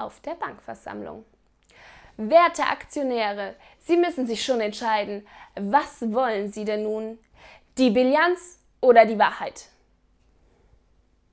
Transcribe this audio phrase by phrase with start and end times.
[0.00, 1.24] auf der Bankversammlung.
[2.16, 7.18] Werte Aktionäre, Sie müssen sich schon entscheiden, was wollen Sie denn nun?
[7.78, 9.68] Die Bilanz oder die Wahrheit?